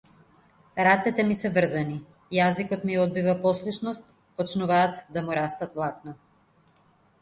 [0.87, 1.99] Рацете ми се врзани,
[2.39, 4.11] јазикот ми одбива послушност,
[4.43, 6.21] почнуваат да му растат влакна.